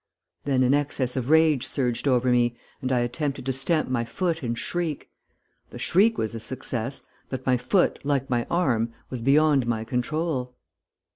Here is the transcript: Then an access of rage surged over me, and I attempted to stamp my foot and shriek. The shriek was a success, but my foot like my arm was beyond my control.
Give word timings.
Then 0.45 0.63
an 0.63 0.73
access 0.73 1.15
of 1.15 1.29
rage 1.29 1.63
surged 1.63 2.07
over 2.07 2.31
me, 2.31 2.57
and 2.81 2.91
I 2.91 3.01
attempted 3.01 3.45
to 3.45 3.51
stamp 3.53 3.87
my 3.87 4.03
foot 4.03 4.41
and 4.41 4.57
shriek. 4.57 5.11
The 5.69 5.77
shriek 5.77 6.17
was 6.17 6.33
a 6.33 6.39
success, 6.39 7.03
but 7.29 7.45
my 7.45 7.55
foot 7.55 7.99
like 8.03 8.27
my 8.27 8.47
arm 8.49 8.91
was 9.11 9.21
beyond 9.21 9.67
my 9.67 9.83
control. 9.83 10.55